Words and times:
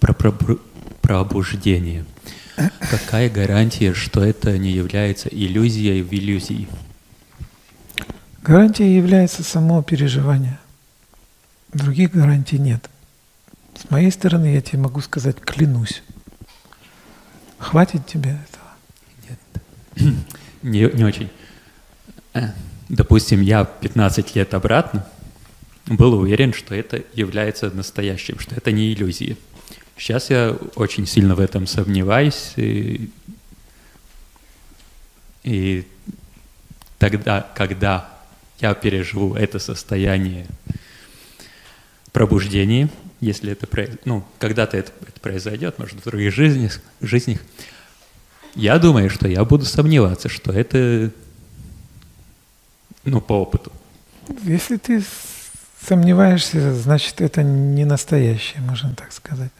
про, 0.00 0.12
про 0.12 0.32
пробуждение. 1.02 2.04
Какая 2.90 3.28
гарантия, 3.30 3.94
что 3.94 4.24
это 4.24 4.56
не 4.58 4.70
является 4.70 5.28
иллюзией 5.28 6.02
в 6.02 6.12
иллюзии? 6.12 6.68
Гарантией 8.42 8.96
является 8.96 9.42
само 9.42 9.82
переживание. 9.82 10.58
Других 11.72 12.12
гарантий 12.12 12.58
нет. 12.58 12.88
С 13.74 13.90
моей 13.90 14.10
стороны 14.10 14.54
я 14.54 14.60
тебе 14.60 14.78
могу 14.78 15.00
сказать, 15.00 15.40
клянусь. 15.40 16.02
Хватит 17.58 18.06
тебе 18.06 18.38
этого? 18.48 19.38
Нет. 19.98 20.14
Не, 20.62 20.90
не 20.90 21.04
очень. 21.04 21.30
Э, 22.34 22.48
допустим, 22.88 23.40
я 23.40 23.64
15 23.64 24.34
лет 24.34 24.54
обратно 24.54 25.06
был 25.86 26.14
уверен, 26.14 26.52
что 26.52 26.74
это 26.74 27.02
является 27.14 27.70
настоящим, 27.70 28.38
что 28.38 28.54
это 28.56 28.72
не 28.72 28.92
иллюзия. 28.92 29.36
Сейчас 29.96 30.30
я 30.30 30.56
очень 30.74 31.06
сильно 31.06 31.34
в 31.34 31.40
этом 31.40 31.66
сомневаюсь. 31.66 32.52
И, 32.56 33.10
и 35.42 35.86
тогда, 36.98 37.46
когда 37.54 38.08
я 38.60 38.74
переживу 38.74 39.34
это 39.34 39.58
состояние 39.58 40.46
пробуждения, 42.12 42.88
если 43.20 43.52
это, 43.52 43.66
ну, 44.04 44.24
когда-то 44.38 44.76
это, 44.76 44.92
это 45.06 45.20
произойдет, 45.20 45.78
может, 45.78 46.00
в 46.00 46.04
других 46.04 46.34
жизнях, 46.34 46.80
жизнях, 47.00 47.40
я 48.54 48.78
думаю, 48.78 49.10
что 49.10 49.28
я 49.28 49.44
буду 49.44 49.64
сомневаться, 49.64 50.28
что 50.28 50.52
это, 50.52 51.10
ну, 53.04 53.20
по 53.20 53.34
опыту. 53.34 53.72
Если 54.42 54.76
ты 54.76 55.02
сомневаешься, 55.86 56.74
значит, 56.74 57.20
это 57.20 57.42
не 57.42 57.84
настоящее, 57.84 58.60
можно 58.62 58.94
так 58.94 59.12
сказать. 59.12 59.52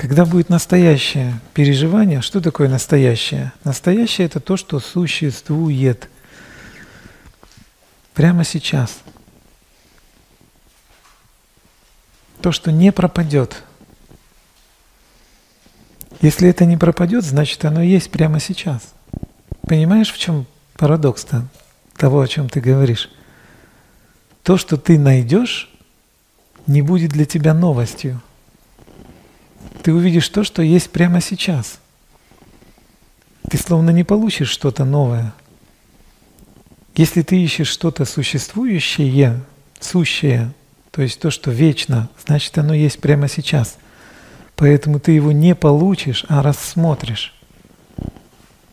Когда 0.00 0.24
будет 0.24 0.48
настоящее 0.48 1.38
переживание, 1.52 2.22
что 2.22 2.40
такое 2.40 2.70
настоящее? 2.70 3.52
Настоящее– 3.64 4.26
это 4.28 4.40
то, 4.40 4.56
что 4.56 4.80
существует 4.80 6.08
прямо 8.14 8.44
сейчас. 8.44 9.00
То, 12.40 12.50
что 12.50 12.72
не 12.72 12.92
пропадет. 12.92 13.62
Если 16.22 16.48
это 16.48 16.64
не 16.64 16.78
пропадет, 16.78 17.22
значит 17.22 17.62
оно 17.66 17.82
есть 17.82 18.10
прямо 18.10 18.40
сейчас. 18.40 18.94
Понимаешь, 19.68 20.10
в 20.10 20.16
чем 20.16 20.46
парадокс-то 20.78 21.46
того, 21.98 22.22
о 22.22 22.26
чем 22.26 22.48
ты 22.48 22.62
говоришь? 22.62 23.10
То, 24.44 24.56
что 24.56 24.78
ты 24.78 24.98
найдешь, 24.98 25.70
не 26.66 26.80
будет 26.80 27.10
для 27.10 27.26
тебя 27.26 27.52
новостью– 27.52 28.22
ты 29.82 29.92
увидишь 29.92 30.28
то, 30.28 30.44
что 30.44 30.62
есть 30.62 30.90
прямо 30.90 31.20
сейчас. 31.20 31.78
Ты 33.50 33.58
словно 33.58 33.90
не 33.90 34.04
получишь 34.04 34.50
что-то 34.50 34.84
новое. 34.84 35.32
Если 36.94 37.22
ты 37.22 37.42
ищешь 37.42 37.68
что-то 37.68 38.04
существующее, 38.04 39.40
сущее, 39.80 40.52
то 40.90 41.02
есть 41.02 41.20
то, 41.20 41.30
что 41.30 41.50
вечно, 41.50 42.08
значит 42.24 42.58
оно 42.58 42.74
есть 42.74 43.00
прямо 43.00 43.28
сейчас. 43.28 43.78
Поэтому 44.56 45.00
ты 45.00 45.12
его 45.12 45.32
не 45.32 45.54
получишь, 45.54 46.24
а 46.28 46.42
рассмотришь. 46.42 47.34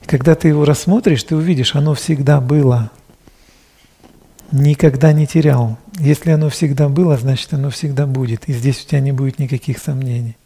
Когда 0.05 0.36
ты 0.36 0.49
его 0.49 0.66
рассмотришь, 0.66 1.23
ты 1.23 1.36
увидишь, 1.36 1.75
оно 1.75 1.94
всегда 1.94 2.42
было. 2.42 2.92
Никогда 4.52 5.14
не 5.14 5.27
терял. 5.27 5.77
Если 5.99 6.31
оно 6.31 6.49
всегда 6.49 6.89
было, 6.89 7.17
значит 7.17 7.53
оно 7.53 7.69
всегда 7.69 8.08
будет. 8.08 8.47
И 8.49 8.53
здесь 8.53 8.83
у 8.83 8.88
тебя 8.88 8.99
не 8.99 9.11
будет 9.11 9.39
никаких 9.39 9.80
сомнений. 9.80 10.38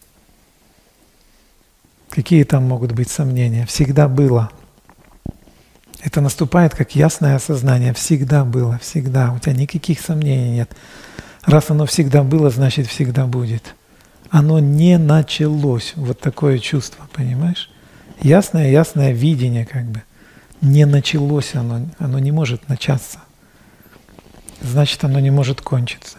Какие 2.12 2.44
там 2.44 2.67
могут 2.67 2.92
быть 2.92 3.09
сомнения? 3.09 3.66
Всегда 3.66 4.09
было. 4.09 4.52
Это 6.04 6.20
наступает 6.20 6.76
как 6.76 6.94
ясное 6.94 7.38
осознание. 7.38 7.94
Всегда 7.94 8.44
было, 8.44 8.78
всегда. 8.80 9.31
У 9.31 9.40
тебя 9.40 9.53
никаких 9.53 10.02
сомнений 10.02 10.52
нет. 10.52 10.75
Раз 11.44 11.69
оно 11.69 11.86
всегда 11.86 12.24
было, 12.24 12.50
значит 12.50 12.88
всегда 12.88 13.28
будет. 13.28 13.75
Оно 14.30 14.59
не 14.59 14.97
началось. 14.97 15.94
Вот 15.96 16.19
такое 16.19 16.59
чувство, 16.59 17.08
понимаешь? 17.13 17.72
Ясное, 18.22 18.69
ясное 18.69 19.13
видение 19.13 19.66
как 19.66 19.86
бы. 19.86 20.03
Не 20.59 20.86
началось 20.86 21.56
оно, 21.56 21.88
оно 21.97 22.19
не 22.19 22.34
может 22.34 22.68
начаться. 22.68 23.19
Значит, 24.59 25.02
оно 25.06 25.22
не 25.22 25.31
может 25.31 25.62
кончиться. 25.62 26.18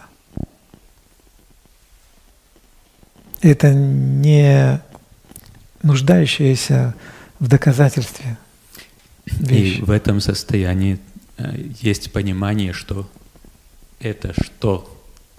Это 3.41 3.73
не 3.73 4.81
нуждающаяся 5.83 6.95
в 7.39 7.47
доказательстве 7.47 8.37
вещь. 9.25 9.79
И 9.79 9.81
в 9.81 9.91
этом 9.91 10.19
состоянии 10.21 10.99
э, 11.37 11.69
есть 11.81 12.11
понимание, 12.11 12.73
что 12.73 13.09
это, 13.99 14.33
что 14.41 14.89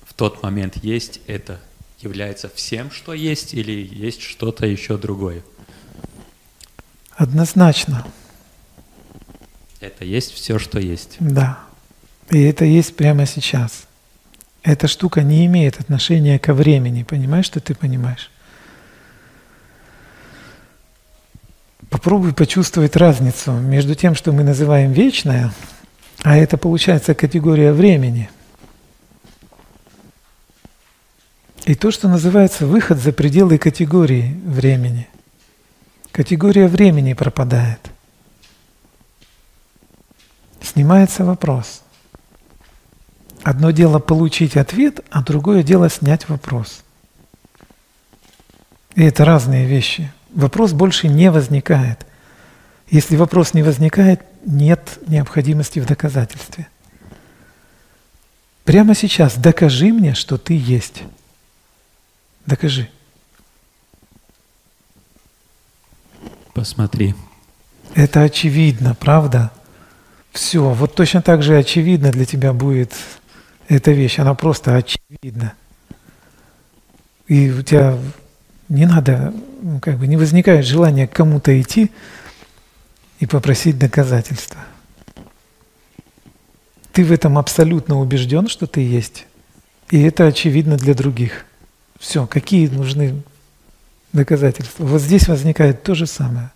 в 0.06 0.15
тот 0.15 0.43
момент 0.43 0.77
есть, 0.82 1.21
это 1.27 1.60
является 2.00 2.49
всем, 2.49 2.91
что 2.91 3.15
есть, 3.15 3.55
или 3.55 3.72
есть 3.72 4.22
что-то 4.22 4.66
еще 4.66 4.99
другое? 4.99 5.43
Однозначно. 7.16 8.06
Это 9.81 10.05
есть 10.05 10.32
все, 10.32 10.59
что 10.59 10.78
есть. 10.78 11.16
Да. 11.21 11.59
И 12.31 12.41
это 12.43 12.65
есть 12.65 12.97
прямо 12.97 13.26
сейчас. 13.26 13.87
Эта 14.62 14.88
штука 14.88 15.22
не 15.22 15.44
имеет 15.47 15.78
отношения 15.78 16.38
ко 16.38 16.55
времени. 16.55 17.03
Понимаешь, 17.03 17.44
что 17.47 17.61
ты 17.61 17.75
понимаешь? 17.75 18.31
Попробуй 21.94 22.34
почувствовать 22.34 22.97
разницу 22.97 23.53
между 23.53 23.94
тем, 23.94 24.16
что 24.16 24.32
мы 24.32 24.43
называем 24.43 24.91
вечное, 24.91 25.53
а 26.25 26.37
это 26.37 26.56
получается 26.59 27.15
категория 27.15 27.72
времени, 27.72 28.28
и 31.66 31.77
то, 31.77 31.93
что 31.93 32.09
называется 32.09 32.66
выход 32.66 32.99
за 32.99 33.12
пределы 33.12 33.59
категории 33.59 34.37
времени. 34.44 35.06
Категория 36.10 36.66
времени 36.66 37.12
пропадает. 37.12 37.78
Снимается 40.61 41.25
вопрос. 41.25 41.84
Одно 43.44 43.71
дело 43.71 44.00
получить 44.00 44.56
ответ, 44.56 44.99
а 45.11 45.22
другое 45.22 45.62
дело 45.62 45.88
снять 45.88 46.28
вопрос. 46.28 46.82
И 48.97 49.05
это 49.05 49.25
разные 49.25 49.66
вещи 49.66 50.11
вопрос 50.34 50.72
больше 50.72 51.09
не 51.09 51.31
возникает. 51.31 52.06
Если 52.91 53.17
вопрос 53.17 53.55
не 53.55 53.62
возникает, 53.62 54.22
нет 54.45 54.99
необходимости 55.06 55.78
в 55.78 55.87
доказательстве. 55.87 56.69
Прямо 58.65 58.94
сейчас 58.94 59.37
докажи 59.37 59.93
мне, 59.93 60.15
что 60.15 60.39
ты 60.39 60.55
есть. 60.56 61.03
Докажи. 62.47 62.89
Посмотри. 66.55 67.15
Это 67.94 68.23
очевидно, 68.23 68.94
правда? 68.94 69.50
Все, 70.33 70.71
вот 70.71 70.94
точно 70.94 71.23
так 71.23 71.43
же 71.43 71.56
очевидно 71.56 72.11
для 72.11 72.25
тебя 72.25 72.53
будет 72.53 72.93
эта 73.69 73.93
вещь. 73.93 74.19
Она 74.19 74.34
просто 74.34 74.77
очевидна. 74.77 75.55
И 77.28 77.50
у 77.50 77.62
тебя 77.62 77.99
не 78.69 78.87
надо, 78.87 79.33
ну, 79.65 79.81
как 79.81 79.97
бы 79.97 80.07
не 80.07 80.19
возникает 80.19 80.67
желания 80.67 81.09
к 81.09 81.13
кому-то 81.13 81.59
идти 81.59 81.91
и 83.19 83.25
попросить 83.25 83.79
доказательства. 83.79 84.61
Ты 86.93 87.03
в 87.03 87.11
этом 87.11 87.39
абсолютно 87.39 87.99
убежден, 87.99 88.47
что 88.47 88.67
ты 88.67 88.83
есть, 88.83 89.27
и 89.91 90.03
это 90.03 90.27
очевидно 90.27 90.77
для 90.77 90.95
других. 90.95 91.47
Все, 91.99 92.27
какие 92.27 92.69
нужны 92.69 93.23
доказательства? 94.12 94.85
Вот 94.85 95.00
здесь 95.00 95.29
возникает 95.29 95.83
то 95.83 95.94
же 95.94 96.06
самое. 96.06 96.50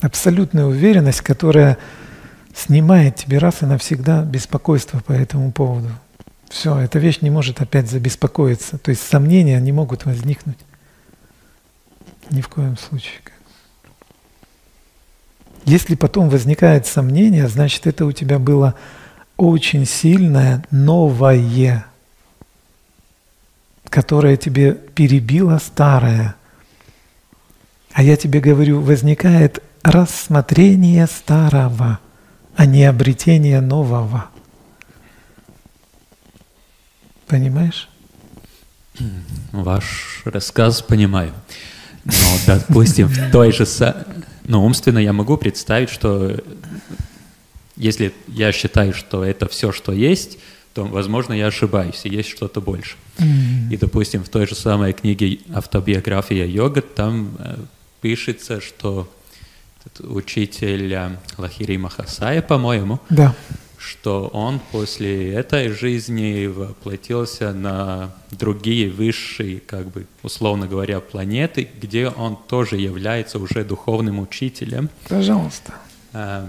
Абсолютная 0.00 0.64
уверенность, 0.64 1.20
которая 1.20 1.78
снимает 2.56 3.14
тебе 3.14 3.38
раз 3.38 3.62
и 3.62 3.66
навсегда 3.66 4.24
беспокойство 4.24 4.98
по 4.98 5.12
этому 5.12 5.52
поводу. 5.52 5.90
Все, 6.50 6.76
эта 6.80 6.98
вещь 6.98 7.20
не 7.20 7.30
может 7.30 7.60
опять 7.60 7.88
забеспокоиться. 7.88 8.78
То 8.78 8.90
есть 8.90 9.02
сомнения 9.02 9.60
не 9.60 9.70
могут 9.70 10.06
возникнуть. 10.06 10.58
Ни 12.32 12.40
в 12.40 12.48
коем 12.48 12.78
случае. 12.78 13.20
Если 15.66 15.94
потом 15.96 16.30
возникает 16.30 16.86
сомнение, 16.86 17.46
значит 17.46 17.86
это 17.86 18.06
у 18.06 18.12
тебя 18.12 18.38
было 18.38 18.74
очень 19.36 19.84
сильное 19.84 20.64
новое, 20.70 21.84
которое 23.84 24.38
тебе 24.38 24.72
перебило 24.72 25.58
старое. 25.58 26.34
А 27.92 28.02
я 28.02 28.16
тебе 28.16 28.40
говорю, 28.40 28.80
возникает 28.80 29.62
рассмотрение 29.82 31.06
старого, 31.08 31.98
а 32.56 32.64
не 32.64 32.84
обретение 32.84 33.60
нового. 33.60 34.30
Понимаешь? 37.26 37.90
Ваш 39.52 40.22
рассказ 40.24 40.80
понимаю. 40.80 41.34
Но, 42.04 42.12
допустим, 42.46 43.08
в 43.08 43.30
той 43.30 43.52
же... 43.52 43.66
Ну, 44.44 44.64
умственно 44.64 44.98
я 44.98 45.12
могу 45.12 45.36
представить, 45.36 45.90
что 45.90 46.36
если 47.76 48.12
я 48.28 48.52
считаю, 48.52 48.92
что 48.92 49.24
это 49.24 49.48
все, 49.48 49.72
что 49.72 49.92
есть, 49.92 50.38
то, 50.74 50.84
возможно, 50.84 51.32
я 51.32 51.46
ошибаюсь, 51.46 52.00
и 52.04 52.08
есть 52.08 52.30
что-то 52.30 52.60
больше. 52.60 52.96
Mm-hmm. 53.18 53.72
И, 53.72 53.76
допустим, 53.76 54.24
в 54.24 54.28
той 54.28 54.46
же 54.46 54.54
самой 54.54 54.92
книге 54.92 55.40
«Автобиография 55.54 56.46
йога» 56.46 56.80
там 56.80 57.36
э, 57.38 57.56
пишется, 58.00 58.60
что 58.60 59.08
учитель 60.00 60.92
э, 60.92 61.16
Лахири 61.36 61.76
Махасая, 61.76 62.40
по-моему, 62.42 63.00
да. 63.10 63.34
Что 63.82 64.28
он 64.28 64.60
после 64.70 65.34
этой 65.34 65.68
жизни 65.70 66.46
воплотился 66.46 67.52
на 67.52 68.14
другие 68.30 68.88
высшие, 68.88 69.58
как 69.58 69.88
бы, 69.88 70.06
условно 70.22 70.68
говоря, 70.68 71.00
планеты, 71.00 71.68
где 71.80 72.08
он 72.08 72.36
тоже 72.36 72.76
является 72.76 73.40
уже 73.40 73.64
духовным 73.64 74.20
учителем. 74.20 74.88
Пожалуйста. 75.08 75.74
А, 76.12 76.48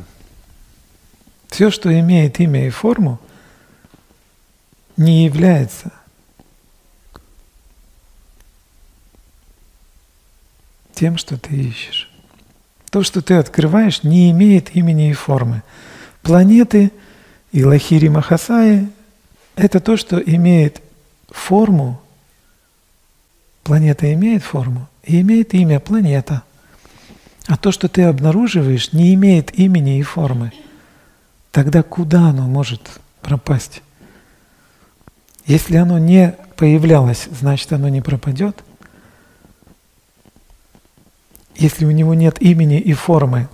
Все, 1.48 1.72
что 1.72 1.92
имеет 2.00 2.40
имя 2.40 2.68
и 2.68 2.70
форму, 2.70 3.20
не 4.96 5.26
является 5.26 5.92
тем, 10.94 11.18
что 11.18 11.40
ты 11.40 11.56
ищешь. 11.56 12.12
То, 12.92 13.02
что 13.02 13.24
ты 13.24 13.34
открываешь, 13.34 14.04
не 14.04 14.30
имеет 14.30 14.76
имени 14.76 15.10
и 15.10 15.14
формы. 15.14 15.64
Планеты 16.22 16.92
и 17.54 17.64
Лахири 17.64 18.10
Махасаи– 18.10 18.90
это 19.56 19.80
то, 19.80 19.96
что 19.96 20.18
имеет 20.18 20.82
форму. 21.30 22.02
Планета 23.64 24.12
имеет 24.12 24.44
форму 24.44 24.90
и 25.06 25.22
имеет 25.22 25.54
имя 25.54 25.80
планета. 25.80 26.42
А 27.46 27.56
то, 27.56 27.72
что 27.72 27.88
ты 27.88 28.04
обнаруживаешь, 28.04 28.92
не 28.92 29.14
имеет 29.14 29.58
имени 29.58 30.00
и 30.00 30.02
формы. 30.02 30.52
Тогда 31.52 31.84
куда 31.84 32.30
оно 32.30 32.48
может 32.48 32.82
пропасть? 33.22 33.84
Если 35.46 35.76
оно 35.76 36.00
не 36.00 36.36
появлялось, 36.56 37.28
значит 37.40 37.72
оно 37.72 37.88
не 37.88 38.02
пропадет. 38.02 38.64
Если 41.56 41.86
у 41.86 41.92
него 41.92 42.16
нет 42.16 42.42
имени 42.42 42.80
и 42.80 42.94
формы, 42.94 43.48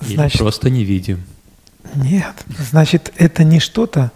значит... 0.00 0.36
Или 0.36 0.42
просто 0.42 0.70
не 0.70 0.84
видим. 0.84 1.22
Нет, 1.96 2.34
значит 2.58 3.12
это 3.16 3.44
не 3.44 3.60
что-то, 3.60 4.12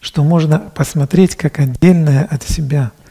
что 0.00 0.24
можно 0.24 0.58
посмотреть 0.58 1.36
как 1.36 1.58
отдельное 1.60 2.24
от 2.24 2.42
себя– 2.42 2.92